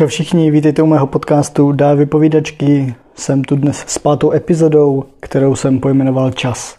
[0.00, 2.94] Čau všichni, vítejte u mého podcastu Dá vypovídačky.
[3.14, 6.76] Jsem tu dnes s pátou epizodou, kterou jsem pojmenoval Čas.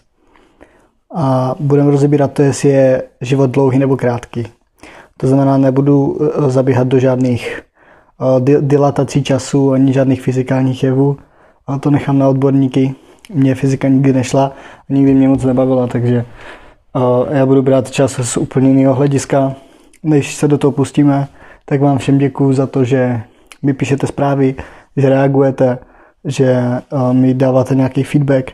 [1.14, 4.46] A budeme rozebírat to, jestli je život dlouhý nebo krátký.
[5.16, 7.62] To znamená, nebudu eh, zabíhat do žádných
[8.20, 11.16] eh, dilatací času ani žádných fyzikálních jevů,
[11.66, 12.94] ale to nechám na odborníky.
[13.34, 14.52] Mně fyzika nikdy nešla
[14.90, 16.24] a nikdy mě moc nebavila, takže
[16.96, 19.54] eh, já budu brát čas z úplně jiného hlediska.
[20.02, 21.28] Než se do toho pustíme,
[21.64, 23.22] tak vám všem děkuju za to, že
[23.62, 24.54] mi píšete zprávy,
[24.96, 25.78] že reagujete,
[26.24, 26.62] že
[27.12, 28.52] mi dáváte nějaký feedback.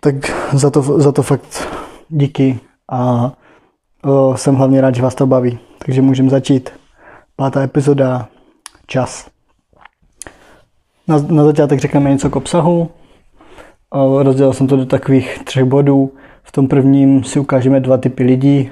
[0.00, 0.14] Tak
[0.52, 1.68] za to, za to fakt
[2.08, 2.60] díky
[2.92, 3.32] a
[4.04, 5.58] o, jsem hlavně rád, že vás to baví.
[5.78, 6.70] Takže můžeme začít.
[7.36, 8.28] Pátá epizoda,
[8.86, 9.28] čas.
[11.08, 12.90] Na, na začátek řekneme něco k obsahu.
[13.90, 16.12] O, rozdělil jsem to do takových třech bodů.
[16.42, 18.70] V tom prvním si ukážeme dva typy lidí,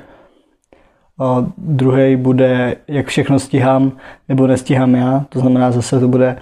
[1.58, 3.92] druhý bude, jak všechno stíhám
[4.28, 5.24] nebo nestíhám já.
[5.28, 6.36] To znamená, zase to bude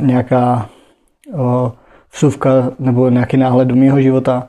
[0.00, 0.68] nějaká
[2.12, 4.48] vsuvka nebo nějaký náhled do mého života.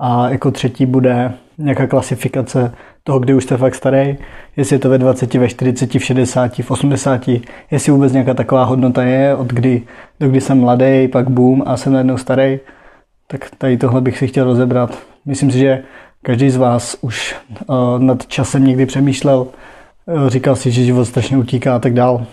[0.00, 4.16] A jako třetí bude nějaká klasifikace toho, kdy už jste fakt starý,
[4.56, 7.28] jestli je to ve 20, ve 40, v 60, v 80,
[7.70, 9.82] jestli vůbec nějaká taková hodnota je, od kdy,
[10.20, 12.58] do kdy jsem mladý, pak boom a jsem najednou starý,
[13.26, 14.98] tak tady tohle bych si chtěl rozebrat.
[15.26, 15.82] Myslím si, že
[16.24, 17.36] Každý z vás už
[17.68, 19.46] uh, nad časem někdy přemýšlel,
[20.06, 22.26] uh, říkal si, že život strašně utíká a tak dál.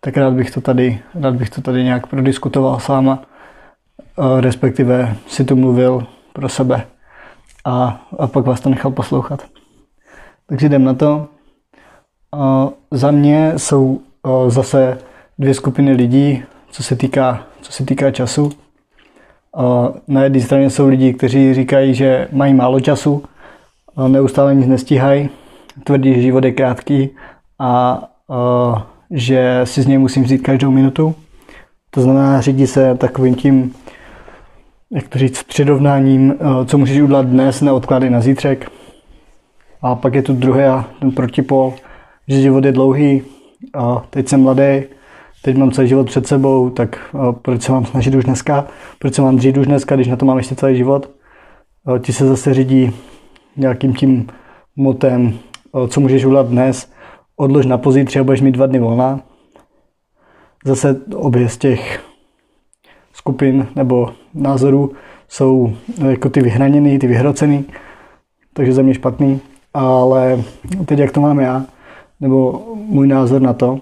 [0.00, 3.22] Tak rád bych to tady, rád bych to tady nějak prodiskutoval s váma,
[4.16, 6.86] uh, respektive si tu mluvil pro sebe
[7.64, 9.46] a, a pak vás to nechal poslouchat.
[10.46, 11.28] Takže jdem na to.
[12.90, 14.00] Za mě jsou
[14.48, 14.98] zase
[15.38, 18.52] dvě skupiny lidí, co se týká, co se týká času.
[20.08, 23.22] Na jedné straně jsou lidi, kteří říkají, že mají málo času,
[24.08, 25.28] neustále nic nestíhají,
[25.84, 27.10] tvrdí, že život je krátký
[27.58, 28.02] a
[29.10, 31.14] že si z něj musím vzít každou minutu.
[31.90, 33.74] To znamená, řídí se takovým tím,
[34.90, 36.34] jak to říct, přirovnáním,
[36.66, 38.70] co můžeš udělat dnes, neodkládej na zítřek.
[39.82, 40.62] A pak je tu druhý,
[41.00, 41.74] ten protipol,
[42.28, 43.22] že život je dlouhý,
[43.74, 44.82] a teď jsem mladý,
[45.44, 48.66] teď mám celý život před sebou, tak proč se mám snažit už dneska,
[48.98, 51.10] proč se mám dřít už dneska, když na to mám ještě celý život.
[52.00, 52.92] Ti se zase řídí
[53.56, 54.26] nějakým tím
[54.76, 55.38] motem,
[55.88, 56.90] co můžeš udělat dnes,
[57.36, 59.20] odlož na pozítří a budeš mít dva dny volna.
[60.64, 62.04] Zase obě z těch
[63.12, 64.92] skupin nebo názorů
[65.28, 65.72] jsou
[66.08, 67.64] jako ty vyhraněný, ty vyhrocený,
[68.52, 69.40] takže za mě špatný.
[69.74, 70.42] Ale
[70.86, 71.64] teď jak to mám já,
[72.20, 73.78] nebo můj názor na to,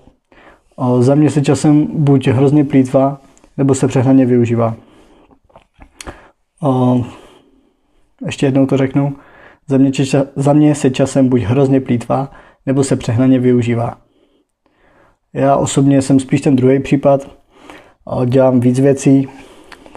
[1.00, 3.20] za mě se časem buď hrozně plítvá,
[3.56, 4.75] nebo se přehnaně využívá.
[8.26, 9.16] Ještě jednou to řeknu.
[9.69, 9.91] Za mě,
[10.37, 12.31] za mě se časem buď hrozně plítvá,
[12.66, 13.98] nebo se přehnaně využívá.
[15.32, 17.37] Já osobně jsem spíš ten druhý případ.
[18.26, 19.28] Dělám víc věcí.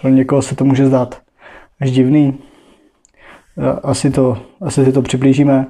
[0.02, 1.22] Pro někoho se to může zdát
[1.82, 2.38] až divný.
[3.84, 5.66] Asi, to, asi si to přiblížíme.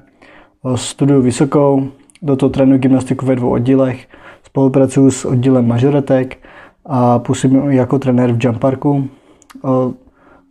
[0.75, 4.07] Studuju vysokou, do toho trénuji gymnastiku ve dvou oddílech
[4.45, 6.37] Spolupracuji s oddílem mažoretek
[6.85, 9.09] a působím jako trenér v jump parku.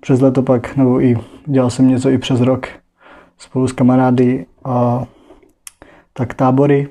[0.00, 1.16] Přes leto pak, nebo i
[1.47, 2.66] dělal jsem něco i přes rok
[3.38, 4.47] spolu s kamarády.
[4.65, 5.05] A,
[6.12, 6.88] tak tábory,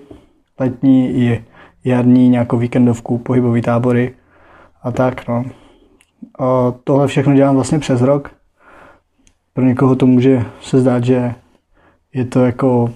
[0.59, 1.43] letní i
[1.83, 4.15] jarní, nějakou víkendovku, pohybový tábory
[4.83, 5.27] a tak.
[5.27, 5.45] No.
[6.39, 8.31] A tohle všechno dělám vlastně přes rok.
[9.53, 11.35] Pro někoho to může se zdát, že
[12.13, 12.89] je to jako,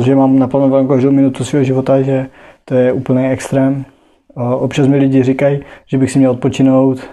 [0.00, 2.30] že mám naplánovanou každou minutu svého života, že
[2.64, 3.84] to je úplný extrém.
[4.34, 7.10] Občas mi lidi říkají, že bych si měl odpočinout,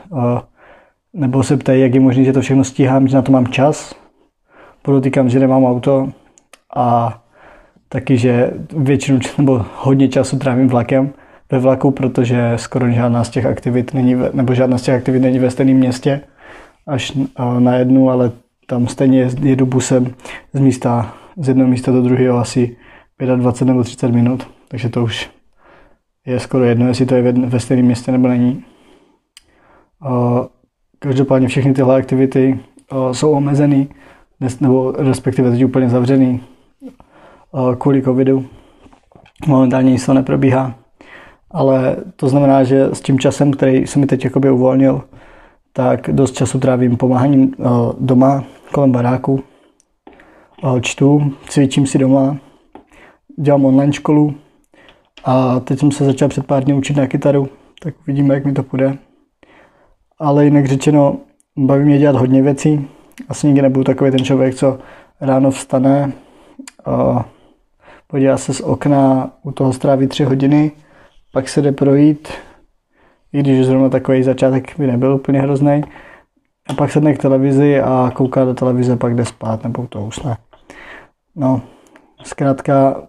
[1.13, 3.95] nebo se ptají, jak je možné, že to všechno stíhám, že na to mám čas.
[4.81, 6.09] Podotýkám, že nemám auto
[6.75, 7.19] a
[7.89, 11.09] taky, že většinu nebo hodně času trávím vlakem
[11.51, 15.39] ve vlaku, protože skoro žádná z těch aktivit není, nebo žádná z těch aktivit není
[15.39, 16.21] ve stejném městě,
[16.87, 17.17] až
[17.59, 18.31] na jednu, ale
[18.67, 20.13] tam stejně jedu busem
[20.53, 22.77] z místa, z jednoho místa do druhého asi
[23.35, 25.29] 25 nebo 30 minut, takže to už
[26.25, 28.63] je skoro jedno, jestli to je ve stejném městě nebo není.
[30.99, 32.59] Každopádně všechny tyhle aktivity
[33.11, 33.89] jsou omezený,
[34.61, 36.43] nebo respektive teď úplně zavřený
[37.77, 38.45] kvůli covidu.
[39.47, 40.75] Momentálně nic to neprobíhá.
[41.51, 45.03] Ale to znamená, že s tím časem, který se mi teď jakoby uvolnil,
[45.73, 47.55] tak dost času trávím pomáháním
[47.99, 49.43] doma, kolem baráku.
[50.81, 52.37] Čtu, cvičím si doma,
[53.39, 54.33] dělám online školu,
[55.25, 57.49] a teď jsem se začal před pár dny učit na kytaru,
[57.81, 58.97] tak vidíme, jak mi to půjde.
[60.19, 61.17] Ale jinak řečeno,
[61.57, 62.87] baví mě dělat hodně věcí.
[63.29, 64.79] Asi nikdy nebudu takový ten člověk, co
[65.21, 66.11] ráno vstane,
[66.85, 67.25] a
[68.07, 70.71] podívá se z okna, u toho stráví tři hodiny,
[71.33, 72.29] pak se jde projít,
[73.33, 75.81] i když zrovna takový začátek by nebyl úplně hrozný,
[76.69, 80.37] a pak sedne k televizi a kouká do televize, pak jde spát nebo to usne.
[81.35, 81.61] No,
[82.23, 83.03] zkrátka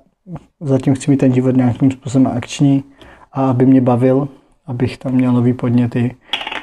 [0.60, 2.84] zatím chci mít ten život nějakým způsobem akční
[3.32, 4.28] a aby mě bavil,
[4.66, 6.16] abych tam měl nový podněty,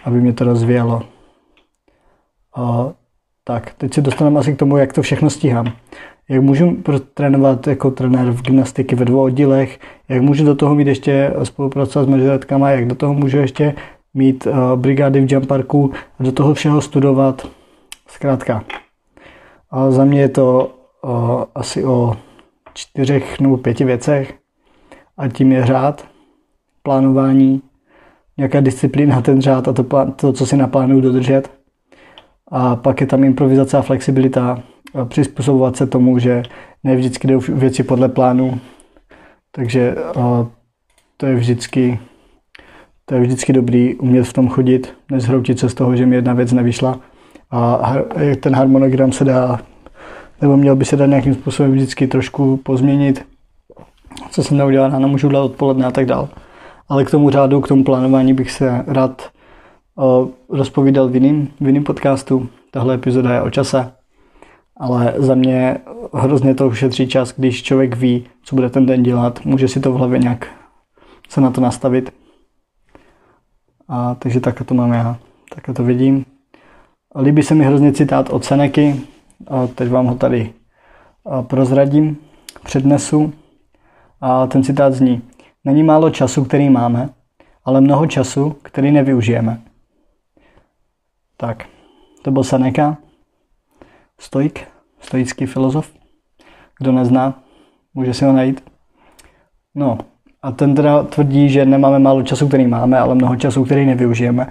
[0.03, 1.03] aby mě to rozvíjelo.
[2.55, 2.89] A,
[3.43, 5.73] tak, teď se dostaneme asi k tomu, jak to všechno stíhám.
[6.29, 6.77] Jak můžu
[7.13, 9.79] trénovat jako trenér v gymnastiky ve dvou oddílech,
[10.09, 13.75] jak můžu do toho mít ještě spolupracovat s mažoretkama, jak do toho můžu ještě
[14.13, 17.47] mít uh, brigády v jump parku a do toho všeho studovat.
[18.07, 18.63] Zkrátka.
[19.71, 20.71] A za mě je to
[21.03, 22.17] uh, asi o
[22.77, 24.33] čtyřech nebo pěti věcech
[25.17, 26.07] a tím je řád,
[26.83, 27.61] plánování,
[28.37, 29.85] nějaká disciplína, ten řád a to,
[30.15, 31.51] to co si naplánuju dodržet.
[32.51, 34.63] A pak je tam improvizace a flexibilita,
[34.93, 36.43] a přizpůsobovat se tomu, že
[36.83, 38.59] ne vždycky jdou věci podle plánu,
[39.51, 40.47] takže a,
[41.17, 41.99] to je vždycky
[43.05, 46.33] to je vždycky dobrý umět v tom chodit, nezhroutit se z toho, že mi jedna
[46.33, 46.99] věc nevyšla.
[47.51, 47.93] A
[48.39, 49.59] ten harmonogram se dá,
[50.41, 53.25] nebo měl by se dát nějakým způsobem vždycky trošku pozměnit.
[54.31, 56.29] Co jsem neudělal ráno, můžu udělat odpoledne a tak dál.
[56.89, 59.29] Ale k tomu řádu, k tomu plánování bych se rád
[59.95, 62.49] uh, rozpovídal v jiném, v jiným podcastu.
[62.71, 63.91] Tahle epizoda je o čase.
[64.77, 65.77] Ale za mě
[66.13, 69.91] hrozně to ušetří čas, když člověk ví, co bude ten den dělat, může si to
[69.91, 70.47] v hlavě nějak
[71.29, 72.13] se na to nastavit.
[73.89, 75.17] A takže takhle to mám já,
[75.55, 76.25] takhle to vidím.
[77.21, 79.01] Líbí se mi hrozně citát od Seneky,
[79.75, 80.53] teď vám ho tady
[81.41, 82.17] prozradím,
[82.63, 83.33] přednesu.
[84.21, 85.21] A ten citát zní,
[85.65, 87.09] není málo času, který máme,
[87.65, 89.61] ale mnoho času, který nevyužijeme.
[91.37, 91.65] Tak,
[92.21, 92.97] to byl Seneca,
[94.19, 94.67] stoik,
[94.99, 95.91] stoický filozof.
[96.79, 97.43] Kdo nezná,
[97.93, 98.63] může si ho najít.
[99.75, 99.97] No,
[100.41, 104.47] a ten teda tvrdí, že nemáme málo času, který máme, ale mnoho času, který nevyužijeme.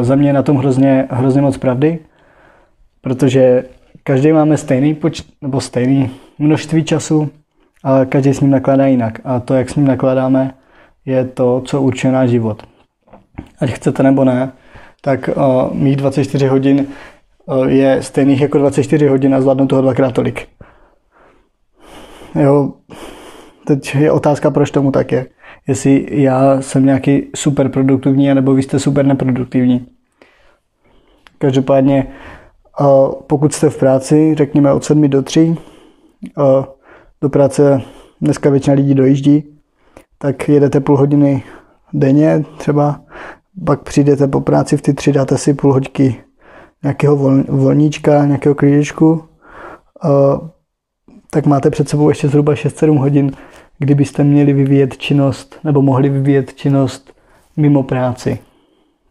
[0.00, 1.98] Za mě je na tom hrozně, hrozně moc pravdy,
[3.00, 3.64] protože
[4.02, 7.30] každý máme stejný poč- nebo stejný množství času,
[7.84, 9.20] ale každý s ním nakládá jinak.
[9.24, 10.54] A to, jak s ním nakládáme,
[11.06, 12.62] je to, co určuje náš život.
[13.60, 14.52] Ať chcete nebo ne,
[15.00, 16.86] tak uh, mých 24 hodin
[17.46, 20.48] uh, je stejných jako 24 hodin a zvládnu toho dvakrát tolik.
[22.34, 22.72] Jo,
[23.66, 25.26] teď je otázka, proč tomu tak je.
[25.68, 29.86] Jestli já jsem nějaký super produktivní, nebo vy jste super neproduktivní.
[31.38, 32.06] Každopádně,
[33.26, 35.56] pokud jste v práci, řekněme od 7 do 3,
[37.20, 37.82] do práce
[38.20, 39.44] dneska většina lidí dojíždí,
[40.18, 41.42] tak jedete půl hodiny
[41.92, 43.00] denně třeba,
[43.66, 46.16] pak přijdete po práci v ty tři, dáte si půl hodky
[46.82, 47.16] nějakého
[47.48, 49.24] volníčka, nějakého klíčku,
[51.30, 53.32] tak máte před sebou ještě zhruba 6-7 hodin
[53.80, 57.12] kdybyste měli vyvíjet činnost nebo mohli vyvíjet činnost
[57.56, 58.38] mimo práci.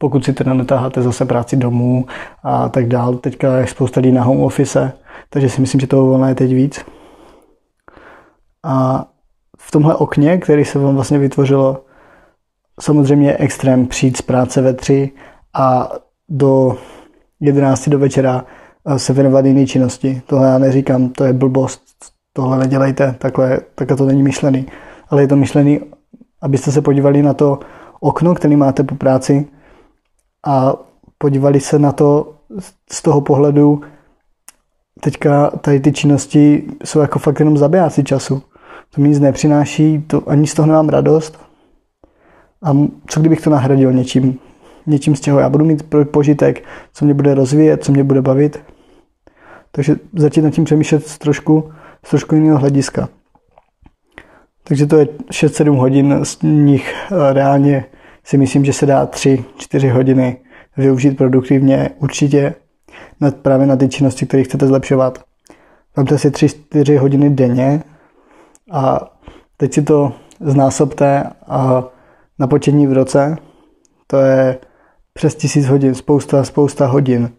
[0.02, 2.06] Pokud si teda netáháte zase práci domů
[2.44, 3.16] a tak dál.
[3.16, 4.94] Teďka je spousta lidí na home office,
[5.30, 6.86] takže si myslím, že toho volna je teď víc.
[8.64, 9.06] A
[9.60, 11.84] v tomhle okně, který se vám vlastně vytvořilo,
[12.80, 15.12] samozřejmě je extrém přijít z práce ve tři
[15.54, 15.90] a
[16.30, 16.78] do
[17.40, 18.46] 11 do večera
[18.98, 20.22] se věnovat jiné činnosti.
[20.26, 21.82] Tohle já neříkám, to je blbost,
[22.34, 24.66] tohle nedělejte, takhle, takhle to není myšlený.
[25.10, 25.80] Ale je to myšlený,
[26.42, 27.60] abyste se podívali na to
[28.00, 29.48] okno, který máte po práci
[30.46, 30.74] a
[31.18, 32.34] podívali se na to
[32.92, 33.82] z toho pohledu,
[35.02, 38.42] teďka tady ty činnosti jsou jako fakt jenom zabijáci času.
[38.96, 41.40] To mi nic nepřináší, to, ani z toho nemám radost.
[42.64, 42.78] A
[43.08, 44.40] co kdybych to nahradil něčím,
[44.86, 48.60] něčím z čeho já budu mít požitek, co mě bude rozvíjet, co mě bude bavit.
[49.72, 51.72] Takže začít nad tím přemýšlet trošku
[52.06, 53.10] z trošku jiného hlediska.
[54.64, 57.86] Takže to je 6-7 hodin, z nich eh, reálně
[58.30, 60.38] si myslím, že se dá 3-4 hodiny
[60.78, 62.56] využít produktivně určitě
[63.22, 65.24] na, právě na ty činnosti, které chcete zlepšovat.
[65.98, 67.84] Vemte si 3-4 hodiny denně
[68.72, 69.12] a
[69.58, 71.84] teď si to znásobte a
[72.40, 73.38] na početní v roce
[74.08, 74.58] to je
[75.14, 77.30] přes tisíc hodin, spousta, spousta hodin.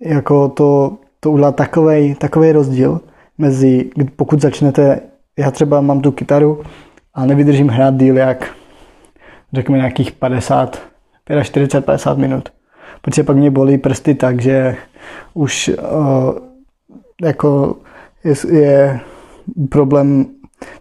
[0.00, 3.00] Jako to to udělá takový takovej rozdíl
[3.38, 5.00] mezi, pokud začnete,
[5.38, 6.62] já třeba mám tu kytaru
[7.14, 8.54] a nevydržím hrát díl jak
[9.54, 10.82] řekněme nějakých 50,
[11.42, 12.48] 45, 50 minut.
[13.02, 14.76] Protože pak mě bolí prsty tak, že
[15.34, 16.38] už uh,
[17.22, 17.76] jako
[18.24, 19.00] je, je
[19.70, 20.26] problém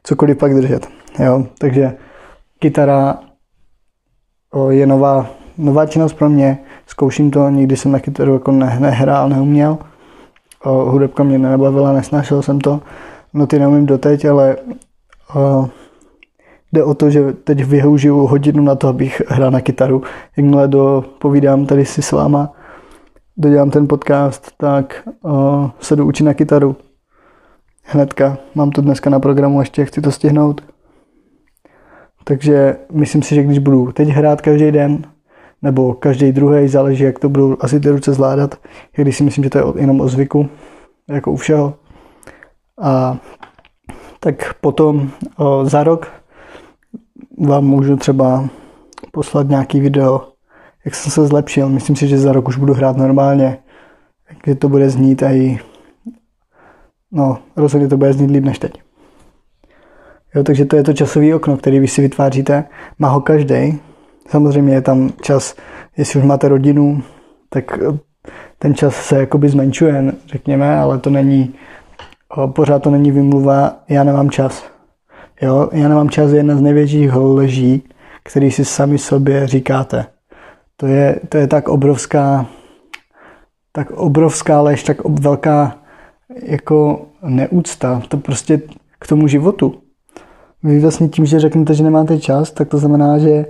[0.03, 0.88] cokoliv pak držet.
[1.20, 1.46] Jo?
[1.58, 1.98] Takže
[2.60, 3.20] kytara
[4.53, 5.27] uh, je nová,
[5.58, 6.58] nová činnost pro mě.
[6.88, 9.77] Zkouším to, nikdy jsem na kytaru jako ne, nehrál, neuměl
[10.65, 12.82] hudebka mě nebavila, nesnášel jsem to.
[13.34, 14.56] noty neumím doteď, ale
[15.36, 15.68] uh,
[16.74, 20.03] jde o to, že teď využiju hodinu na to, abych hrál na kytaru.
[20.38, 22.53] Jakmile do, povídám tady si s váma,
[23.38, 26.75] dodělám ten podcast, tak uh, se jdu učit na kytaru.
[27.84, 28.38] Hnedka.
[28.56, 30.62] Mám to dneska na programu, ještě chci to stihnout.
[32.24, 35.03] Takže myslím si, že když budu teď hrát každý den,
[35.62, 38.56] nebo každý druhý, záleží, jak to budu asi ty ruce zvládat,
[38.96, 40.50] když si myslím, že to je jenom o zvyku,
[41.10, 41.74] jako u všeho.
[42.82, 43.18] A
[44.20, 46.23] tak potom o, za rok
[47.38, 48.50] vám můžu třeba
[49.12, 50.28] poslat nějaký video,
[50.86, 51.70] jak jsem se zlepšil.
[51.70, 53.58] Myslím si, že za rok už budu hrát normálně,
[54.44, 55.60] kde to bude znít a i
[57.12, 58.82] no, rozhodně to bude znít líp než teď.
[60.36, 62.63] Jo, takže to je to časový okno, který vy si vytváříte.
[63.00, 63.80] Má ho každý.
[64.30, 65.56] Samozřejmě je tam čas,
[65.98, 67.04] jestli už máte rodinu,
[67.50, 67.98] tak eh,
[68.60, 71.54] ten čas se jakoby zmenšuje, řekněme, ale to není,
[72.46, 74.73] pořád to není vymluva, já nemám čas.
[75.44, 77.84] Jo, já nemám čas je jedna z největších leží,
[78.24, 80.06] který si sami sobě říkáte.
[80.78, 82.46] To je, to je tak obrovská,
[83.72, 85.78] tak obrovská lež, tak ob, velká
[86.44, 88.02] jako neúcta.
[88.08, 88.62] To prostě
[89.00, 89.76] k tomu životu.
[90.64, 93.46] Vy vlastně tím, že řeknete, že nemáte čas, tak to znamená, že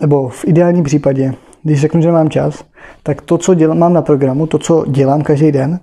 [0.00, 2.64] nebo v ideálním případě, když řeknu, že nemám čas,
[3.02, 5.80] tak to, co dělám, mám na programu, to, co dělám každý den,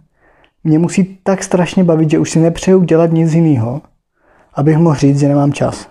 [0.63, 3.81] mě musí tak strašně bavit, že už si nepřeju dělat nic jiného,
[4.53, 5.89] abych mohl říct, že nemám čas.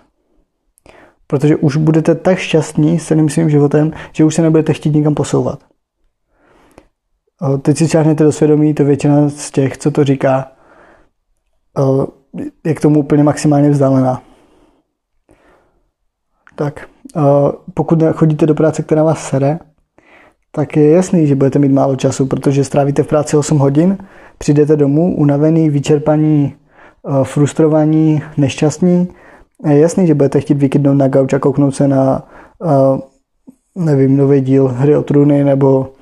[1.26, 5.14] Protože už budete tak šťastní s celým svým životem, že už se nebudete chtít nikam
[5.14, 5.60] posouvat.
[7.62, 10.52] Teď si čáhnete do svědomí, to většina z těch, co to říká,
[12.64, 14.22] je k tomu úplně maximálně vzdálená.
[16.54, 16.88] Tak,
[17.74, 19.58] pokud chodíte do práce, která vás sere,
[20.52, 23.98] tak je jasný, že budete mít málo času, protože strávíte v práci 8 hodin,
[24.38, 26.56] přijdete domů unavený, vyčerpaní,
[27.22, 29.08] frustrovaní, nešťastní.
[29.68, 32.22] Je jasný, že budete chtít vykydnout na gauč a kouknout se na
[33.74, 35.92] nevím, nový díl Hry o trůny nebo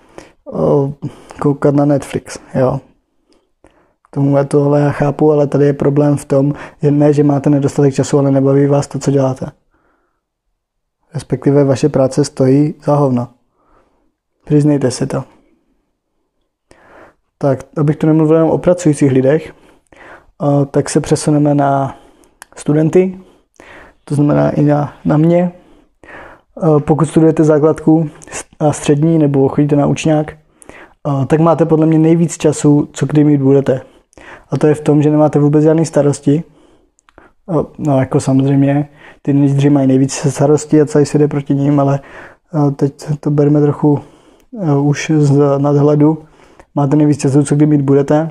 [1.41, 2.39] koukat na Netflix.
[2.55, 2.81] Jo.
[4.11, 7.51] Tomu já tohle já chápu, ale tady je problém v tom, že ne, že máte
[7.51, 9.47] nedostatek času, ale nebaví vás to, co děláte.
[11.15, 13.29] Respektive vaše práce stojí za hovno.
[14.45, 15.25] Přiznejte si to.
[17.39, 19.53] Tak, abych tu nemluvil jenom o pracujících lidech,
[20.71, 21.97] tak se přesuneme na
[22.57, 23.19] studenty,
[24.05, 25.53] to znamená i na, na mě.
[26.79, 28.11] Pokud studujete základku
[28.59, 30.33] a střední nebo chodíte na učňák,
[31.27, 33.81] tak máte podle mě nejvíc času, co kdy mít budete.
[34.51, 36.45] A to je v tom, že nemáte vůbec žádné starosti.
[37.79, 38.89] No jako samozřejmě,
[39.23, 42.01] ty nejdřív mají nejvíc starosti a celý se jde proti ním, ale
[42.77, 44.01] teď to bereme trochu
[44.83, 46.19] už z nadhledu.
[46.75, 48.31] Máte nejvíc času, co kdy mít budete.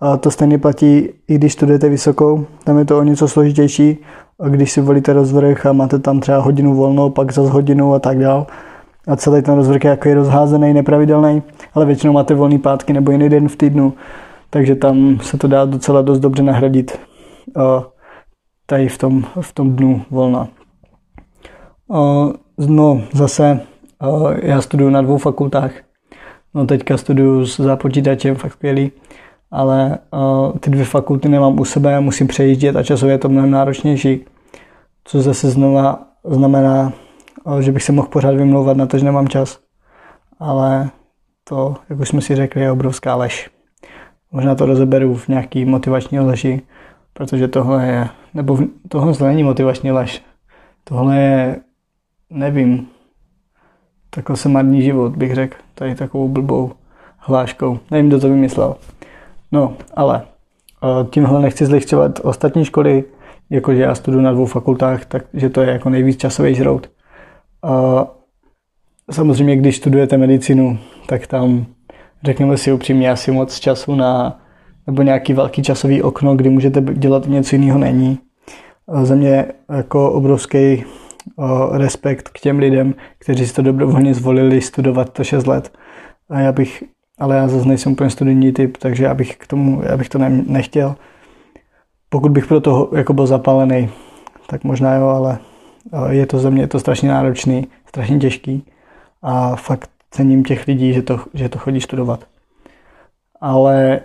[0.00, 3.98] A to stejně platí, i když studujete vysokou, tam je to o něco složitější.
[4.40, 7.98] A když si volíte rozvrh a máte tam třeba hodinu volnou, pak zase hodinu a
[7.98, 8.46] tak dál.
[9.08, 11.42] A celý ten rozvrh je jako je rozházený, nepravidelný,
[11.74, 13.92] ale většinou máte volný pátky nebo jiný den v týdnu
[14.50, 16.98] takže tam se to dá docela dost dobře nahradit
[18.66, 20.48] tady v tom, v tom dnu volna.
[22.58, 23.60] No zase
[24.42, 25.70] já studuju na dvou fakultách.
[26.54, 28.92] No teďka studuju s počítačem, fakt skvělý,
[29.50, 29.98] ale
[30.60, 34.24] ty dvě fakulty nemám u sebe, musím přejíždět a časově je to mnohem náročnější.
[35.04, 36.92] Co zase znova znamená,
[37.60, 39.58] že bych se mohl pořád vymlouvat na to, že nemám čas.
[40.38, 40.90] Ale
[41.44, 43.50] to, jak už jsme si řekli, je obrovská lež.
[44.32, 46.62] Možná to rozeberu v nějaký motivační leži,
[47.12, 50.22] protože tohle je, nebo tohle není motivační lež.
[50.84, 51.56] Tohle je,
[52.30, 52.88] nevím,
[54.10, 56.72] takhle se marný život, bych řekl, tady takovou blbou
[57.18, 57.78] hláškou.
[57.90, 58.76] Nevím, kdo to vymyslel.
[59.52, 63.04] No, ale eh, tímhle nechci zlehčovat ostatní školy,
[63.50, 66.90] jakože já studuji na dvou fakultách, takže to je jako nejvíc časový žrout.
[67.62, 68.06] A
[69.10, 71.66] samozřejmě, když studujete medicínu, tak tam
[72.24, 74.40] řekněme si upřímně, asi moc času na,
[74.86, 78.18] nebo nějaký velký časový okno, kdy můžete dělat něco jiného není.
[79.02, 80.84] Za mě jako obrovský
[81.72, 85.72] respekt k těm lidem, kteří si to dobrovolně zvolili studovat to 6 let.
[86.30, 86.84] A já bych,
[87.18, 90.18] ale já zase nejsem úplně studijní typ, takže já bych k tomu, já bych to
[90.18, 90.96] ne, nechtěl.
[92.08, 93.90] Pokud bych pro to jako byl zapálený,
[94.46, 95.38] tak možná jo, ale
[96.10, 98.64] je to za mě je to strašně náročný, strašně těžký
[99.22, 102.24] a fakt cením těch lidí, že to, že to chodí studovat.
[103.40, 104.00] Ale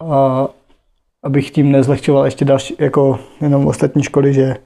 [0.00, 0.48] a,
[1.22, 4.56] abych tím nezlehčoval ještě další, jako jenom ostatní školy, že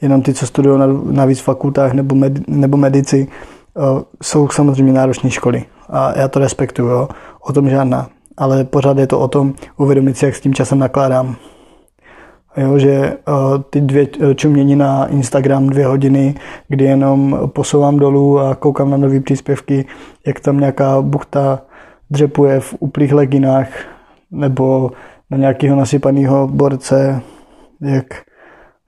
[0.00, 3.28] jenom ty, co studují na, na víc fakultách nebo, med, nebo medici,
[3.76, 5.64] a, jsou samozřejmě náročné školy.
[5.88, 7.08] A já to respektuju, jo.
[7.44, 8.08] O tom žádná.
[8.36, 11.36] Ale pořád je to o tom uvědomit si, jak s tím časem nakládám.
[12.56, 16.34] Jo, že uh, ty dvě čumění na Instagram dvě hodiny,
[16.68, 19.84] kdy jenom posouvám dolů a koukám na nové příspěvky,
[20.26, 21.62] jak tam nějaká buchta
[22.10, 23.68] dřepuje v úplných leginách
[24.30, 24.90] nebo
[25.30, 27.22] na nějakého nasypaného borce,
[27.80, 28.06] jak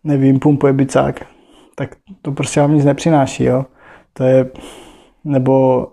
[0.04, 1.26] nevím, pumpuje bicák,
[1.74, 3.64] tak to prostě vám nic nepřináší, jo.
[4.12, 4.46] To je,
[5.24, 5.86] nebo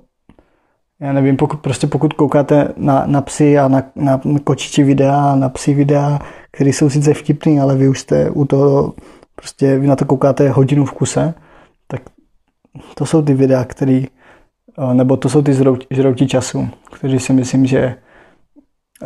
[1.03, 5.49] já nevím, pokud, prostě pokud koukáte na, na psy a na, na kočiči videa, na
[5.49, 6.19] psy videa,
[6.51, 8.93] které jsou sice vtipný, ale vy už jste u toho,
[9.35, 11.33] prostě vy na to koukáte hodinu v kuse,
[11.87, 12.01] tak
[12.95, 14.03] to jsou ty videa, které,
[14.93, 15.53] nebo to jsou ty
[15.91, 17.95] žrouti času, kteří si myslím, že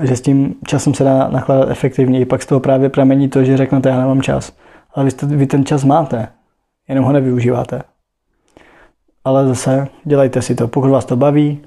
[0.01, 2.25] že s tím časem se dá nakládat efektivněji.
[2.25, 4.53] Pak z toho právě pramení to, že řeknete, já nemám čas.
[4.95, 6.27] Ale vy, vy ten čas máte,
[6.89, 7.81] jenom ho nevyužíváte.
[9.23, 11.61] Ale zase dělejte si to, pokud vás to baví,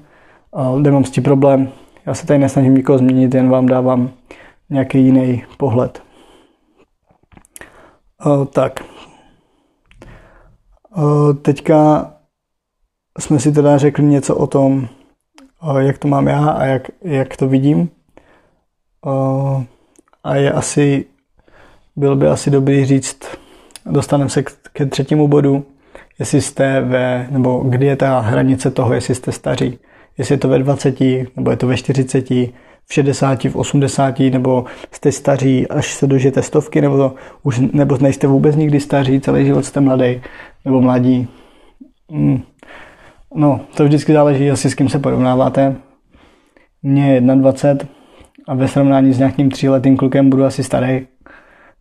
[0.79, 1.69] nemám s tím problém.
[2.05, 4.11] Já se tady nesnažím nikoho změnit, jen vám dávám
[4.69, 6.03] nějaký jiný pohled.
[8.53, 8.79] Tak.
[11.41, 12.11] Teďka
[13.19, 14.87] jsme si teda řekli něco o tom,
[15.79, 17.89] jak to mám já a jak, jak to vidím.
[20.23, 21.05] A je asi,
[21.95, 23.19] bylo by asi dobrý říct,
[23.85, 24.43] dostaneme se
[24.73, 25.65] ke třetímu bodu,
[26.19, 29.79] jestli jste ve, nebo kdy je ta hranice toho, jestli jste staří
[30.17, 30.99] jestli je to ve 20,
[31.35, 32.29] nebo je to ve 40,
[32.85, 37.97] v 60, v 80, nebo jste staří, až se dožijete stovky, nebo, to už, nebo
[38.01, 40.21] nejste vůbec nikdy staří, celý život jste mladý,
[40.65, 41.27] nebo mladí.
[42.11, 42.41] Hmm.
[43.35, 45.75] No, to vždycky záleží asi s kým se porovnáváte.
[46.83, 47.93] Mně je 21
[48.47, 51.07] a ve srovnání s nějakým tříletým klukem budu asi starý,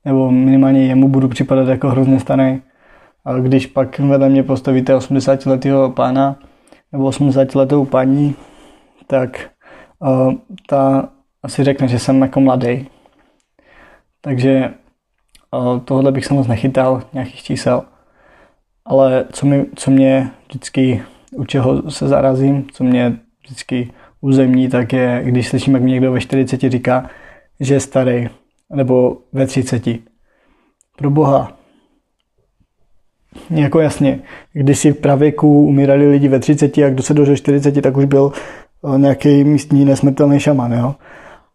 [0.04, 2.60] nebo minimálně jemu budu připadat jako hrozně starý.
[3.25, 6.37] Ale když pak vedle mě postavíte 80 letého pána,
[6.92, 8.35] nebo 80 letou paní,
[9.06, 9.50] tak
[9.99, 10.32] uh,
[10.68, 11.09] ta
[11.42, 12.88] asi řekne, že jsem jako mladý.
[14.20, 14.75] Takže
[15.56, 17.82] uh, tohle bych se moc nechytal, nějakých čísel.
[18.85, 21.02] Ale co, mi, co mě vždycky,
[21.36, 26.12] u čeho se zarazím, co mě vždycky uzemní, tak je, když slyším, jak mi někdo
[26.12, 27.10] ve 40 říká,
[27.60, 28.28] že je starý,
[28.73, 29.82] nebo ve 30.
[30.97, 31.59] Pro boha,
[33.50, 34.19] jako jasně,
[34.52, 38.04] když si v pravěku umírali lidi ve 30 a kdo se dožil 40, tak už
[38.04, 38.32] byl
[38.95, 40.95] eh, nějaký místní nesmrtelný šaman, jo.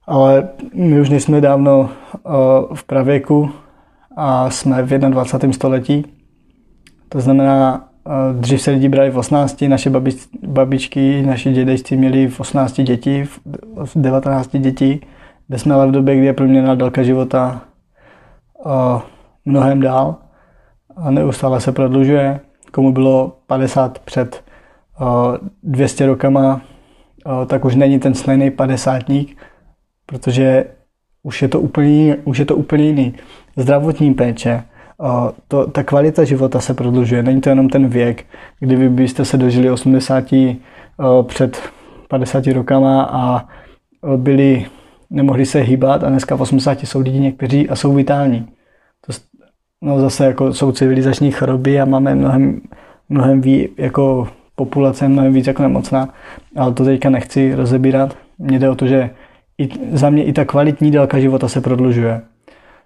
[0.08, 2.20] Ale my už nejsme dávno eh,
[2.74, 3.50] v pravěku
[4.18, 5.54] a jsme v 21.
[5.54, 6.06] století.
[7.10, 10.16] To znamená, eh, dřív se lidi brali v 18, naše babič,
[10.48, 13.24] babičky, naši dědečci měli v 18 dětí,
[13.84, 15.02] v 19 dětí,
[15.48, 17.62] kde jsme ale v době, kdy je průměrná délka života
[19.46, 20.16] mnohem dál
[20.96, 22.40] a neustále se prodlužuje.
[22.72, 24.44] Komu bylo 50 před
[25.64, 26.62] 200 rokama,
[27.48, 29.38] tak už není ten slavný padesátník,
[30.06, 30.66] protože
[31.24, 33.14] už je to úplně, už je to úplně jiný.
[33.58, 34.64] Zdravotní péče,
[35.48, 37.24] to, ta kvalita života se prodlužuje.
[37.24, 38.26] Není to jenom ten věk,
[38.60, 40.24] kdy vy byste se dožili 80
[41.24, 41.62] před
[42.10, 43.48] 50 rokama a
[44.18, 44.66] byli,
[45.10, 48.48] nemohli se hýbat a dneska v 80 jsou lidi někteří a jsou vitální.
[49.86, 52.62] No zase jako jsou civilizační choroby a máme mnohem,
[53.10, 56.14] mnohem ví, jako populace mnohem víc jako nemocná,
[56.56, 58.18] ale to teďka nechci rozebírat.
[58.40, 59.10] Mně jde o to, že
[59.58, 62.22] i, za mě i ta kvalitní délka života se prodlužuje.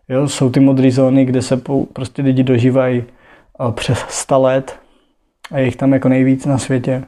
[0.10, 1.62] Jo, jsou ty modré zóny, kde se
[1.94, 3.04] prostě lidi dožívají
[3.72, 4.80] přes 100 let
[5.52, 7.04] a je jich tam jako nejvíc na světě.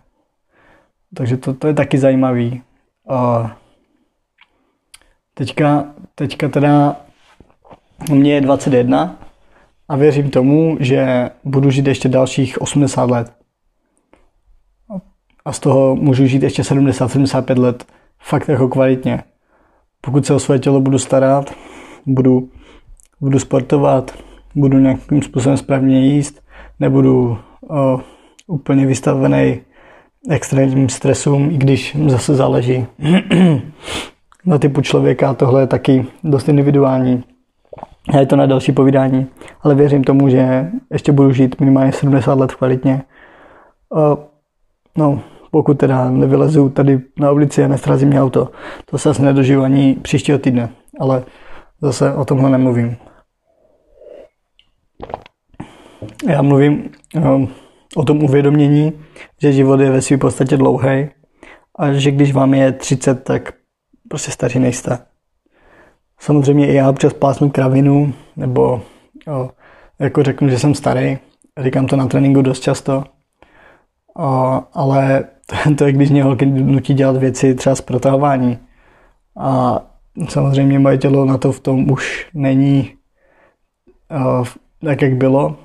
[1.15, 2.61] Takže to, to je taky zajímavý.
[3.09, 3.51] A
[5.33, 6.95] teďka, teďka teda
[8.11, 9.17] mě je 21
[9.91, 13.31] a věřím tomu, že budu žít ještě dalších 80 let.
[15.45, 17.85] A z toho můžu žít ještě 70-75 let
[18.19, 19.23] fakt jako kvalitně.
[20.01, 21.53] Pokud se o své tělo budu starat,
[22.05, 22.49] budu,
[23.21, 24.17] budu sportovat,
[24.55, 26.41] budu nějakým způsobem správně jíst,
[26.79, 27.37] nebudu
[27.69, 27.99] o,
[28.47, 29.61] úplně vystavený
[30.29, 32.85] extrémním stresům, i když zase záleží
[34.45, 35.33] na typu člověka.
[35.33, 37.23] Tohle je taky dost individuální.
[38.09, 39.27] A je to na další povídání,
[39.61, 43.01] ale věřím tomu, že ještě budu žít minimálně 70 let kvalitně.
[44.97, 48.51] No, pokud teda nevylezu tady na ulici a nestrazím mě auto.
[48.85, 51.23] To se asi nedožiju ani příštího týdne, ale
[51.81, 52.97] zase o tomhle nemluvím.
[56.27, 57.47] Já mluvím no,
[57.95, 58.93] o tom uvědomění,
[59.41, 61.09] že život je ve své podstatě dlouhý
[61.79, 63.53] a že když vám je 30, tak
[64.09, 65.10] prostě staří nejste.
[66.21, 68.81] Samozřejmě i já občas plásnu kravinu, nebo
[69.27, 69.49] jo,
[69.99, 71.17] jako řeknu, že jsem starý.
[71.59, 73.03] Říkám to na tréninku dost často.
[74.19, 75.23] O, ale
[75.77, 78.57] to je, když mě holky nutí dělat věci třeba z protahování.
[79.37, 79.81] A
[80.29, 82.93] samozřejmě moje tělo na to v tom už není
[84.85, 85.55] tak, jak bylo,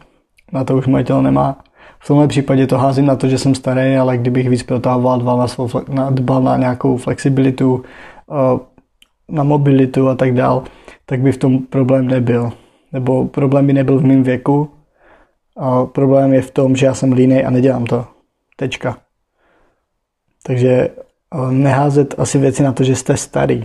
[0.52, 1.64] na to už moje tělo nemá.
[1.98, 5.38] V tomhle případě to házím na to, že jsem starý, ale kdybych víc protahoval, dbal
[5.38, 7.84] na, svou, na, dbal na nějakou flexibilitu,
[9.28, 10.64] na mobilitu a tak dál,
[11.06, 12.52] tak by v tom problém nebyl.
[12.92, 14.70] Nebo problém by nebyl v mém věku.
[15.56, 18.04] A problém je v tom, že já jsem línej a nedělám to.
[18.56, 18.98] Tečka.
[20.42, 20.90] Takže
[21.50, 23.64] neházet asi věci na to, že jste starý.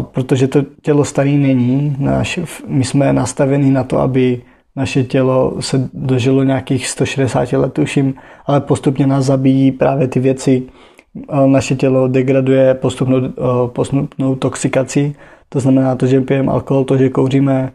[0.00, 1.96] Protože to tělo starý není.
[1.98, 4.42] Naš, my jsme nastaveni na to, aby
[4.76, 8.14] naše tělo se dožilo nějakých 160 let, tuším,
[8.46, 10.62] ale postupně nás zabíjí právě ty věci.
[11.46, 13.20] Naše tělo degraduje postupnou,
[13.66, 15.16] postupnou toxikací,
[15.48, 17.72] to znamená to, že pijeme alkohol, to, že kouříme,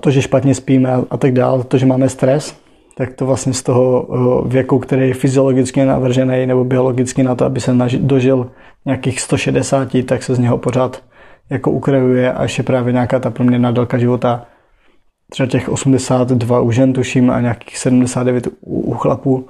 [0.00, 2.56] to, že špatně spíme a tak dále, to, že máme stres,
[2.96, 4.06] tak to vlastně z toho
[4.46, 8.50] věku, který je fyziologicky navržený nebo biologicky na to, aby se dožil
[8.84, 11.02] nějakých 160, tak se z něho pořád
[11.50, 14.46] jako ukrajuje a ještě právě nějaká ta proměrná délka života
[15.30, 19.48] třeba těch 82 u žen tuším a nějakých 79 u, u chlapů.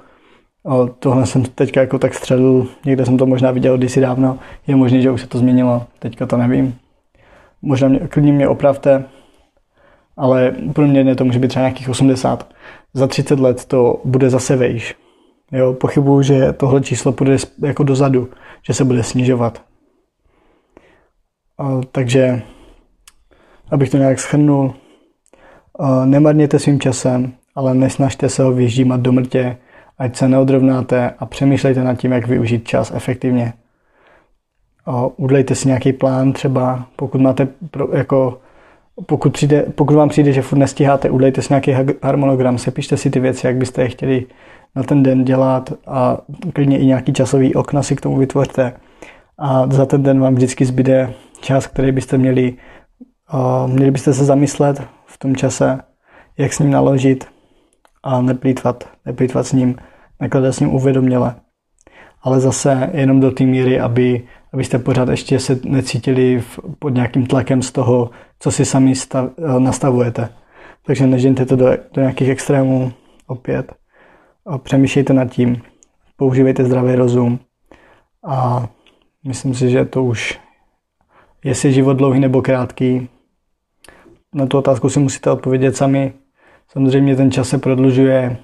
[0.65, 4.75] A tohle jsem teďka jako tak střelil, někde jsem to možná viděl kdysi dávno, je
[4.75, 6.75] možné, že už se to změnilo, teďka to nevím.
[7.61, 9.05] Možná mě, klidně mě opravte,
[10.17, 12.53] ale pro mě to může být třeba nějakých 80.
[12.93, 14.95] Za 30 let to bude zase vejš.
[15.51, 18.29] Jo, pochybuju, že tohle číslo půjde jako dozadu,
[18.67, 19.61] že se bude snižovat.
[21.57, 22.41] A, takže,
[23.71, 24.73] abych to nějak schrnul,
[26.05, 29.57] Nemarněte svým časem, ale nesnažte se ho vyždímat do mrtě,
[29.97, 33.53] ať se neodrovnáte a přemýšlejte nad tím, jak využít čas efektivně.
[35.17, 38.39] Udlejte si nějaký plán třeba, pokud máte pro, jako
[39.05, 43.19] pokud, přijde, pokud vám přijde, že furt nestíháte, udlejte si nějaký harmonogram, sepište si ty
[43.19, 44.25] věci, jak byste je chtěli
[44.75, 46.17] na ten den dělat a
[46.53, 48.73] klidně i nějaký časový okna si k tomu vytvořte.
[49.37, 52.53] A za ten den vám vždycky zbyde čas, který byste měli,
[53.67, 55.79] měli byste se zamyslet v tom čase,
[56.37, 57.27] jak s ním naložit
[58.05, 59.75] a neplýtvat, neplýtvat s ním,
[60.21, 61.35] nakládat s ním uvědoměle.
[62.21, 67.25] Ale zase jenom do té míry, aby, abyste pořád ještě se necítili v, pod nějakým
[67.25, 70.29] tlakem z toho, co si sami stav, nastavujete.
[70.85, 72.93] Takže nežente to do, do nějakých extrémů
[73.27, 73.73] opět.
[74.45, 75.61] A přemýšlejte nad tím.
[76.17, 77.39] Používejte zdravý rozum.
[78.27, 78.67] A
[79.27, 80.39] myslím si, že to už,
[81.43, 83.09] jestli život dlouhý nebo krátký,
[84.33, 86.13] na tu otázku si musíte odpovědět sami.
[86.75, 88.37] Samozřejmě ten čas se prodlužuje,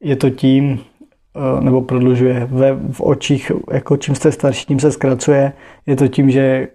[0.00, 0.80] je to tím,
[1.60, 5.52] nebo prodlužuje ve, v očích, jako čím jste starší, tím se zkracuje.
[5.86, 6.68] Je to tím, že,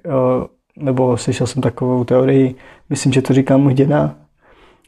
[0.77, 2.55] nebo slyšel jsem takovou teorii,
[2.89, 4.15] myslím, že to říká můj děda,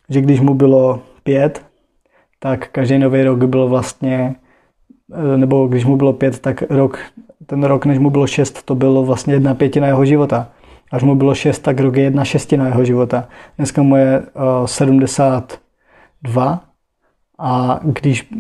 [0.10, 1.66] že když mu bylo pět,
[2.40, 4.36] tak každý nový rok byl vlastně,
[5.36, 7.00] nebo když mu bylo pět, tak rok,
[7.46, 10.50] ten rok, než mu bylo šest, to bylo vlastně jedna pětina jeho života.
[10.92, 13.28] Až mu bylo 6, tak rok je jedna šestina jeho života.
[13.58, 14.26] Dneska mu je uh,
[14.64, 16.64] eh, 72
[17.40, 18.38] a když uh,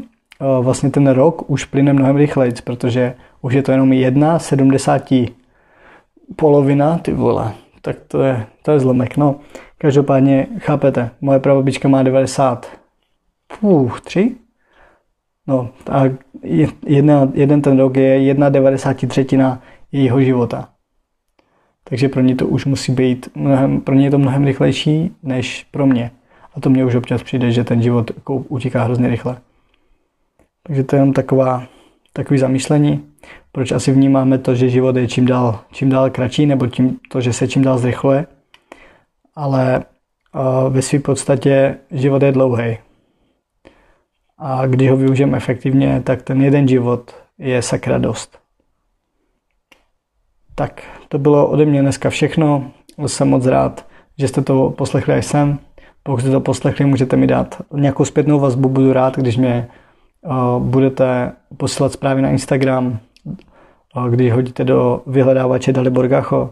[0.65, 5.09] vlastně ten rok už plyne mnohem rychleji, protože už je to jenom jedna 70
[6.35, 9.17] polovina, ty vole, tak to je, to je zlomek.
[9.17, 9.35] No,
[9.77, 12.67] každopádně chápete, moje prababička má 90,
[13.59, 14.35] půh, 3?
[15.47, 16.03] No, a
[16.85, 19.27] jedna, jeden ten rok je jedna 93
[19.91, 20.70] jejího života.
[21.91, 25.67] Takže pro ně to už musí být, mnohem, pro ně je to mnohem rychlejší než
[25.71, 26.11] pro mě.
[26.55, 29.37] A to mě už občas přijde, že ten život jako utíká hrozně rychle.
[30.63, 31.67] Takže to je jenom taková,
[32.13, 33.05] takový zamýšlení,
[33.51, 37.21] proč asi vnímáme to, že život je čím dál, čím dál kratší, nebo tím, to,
[37.21, 38.25] že se čím dál zrychluje.
[39.35, 39.85] Ale
[40.35, 42.77] uh, ve své podstatě život je dlouhý.
[44.37, 48.39] A když ho využijeme efektivně, tak ten jeden život je sakra dost.
[50.55, 52.71] Tak to bylo ode mě dneska všechno.
[53.07, 53.85] Jsem moc rád,
[54.17, 55.59] že jste to poslechli až sem.
[56.03, 58.69] Pokud jste to poslechli, můžete mi dát nějakou zpětnou vazbu.
[58.69, 59.67] Budu rád, když mě
[60.21, 62.99] uh, budete posílat zprávy na Instagram,
[63.95, 66.49] uh, když hodíte do vyhledávače Dalibor Gacho,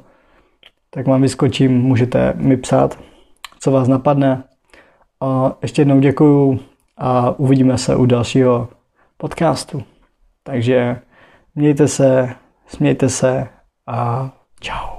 [0.89, 3.00] tak vám vyskočím, můžete mi psát,
[3.60, 4.43] co vás napadne.
[5.62, 6.60] Ještě jednou děkuju
[6.98, 8.67] a uvidíme se u dalšího
[9.17, 9.84] podcastu.
[10.43, 11.00] Takže
[11.56, 12.30] mějte se,
[12.67, 13.48] smějte se
[13.88, 14.30] a
[14.62, 14.98] Chao.